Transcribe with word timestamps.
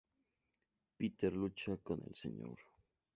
Peter 0.97 1.29
lucha 1.31 1.77
con 1.77 2.01
el 2.03 2.15
Sr. 2.15 2.57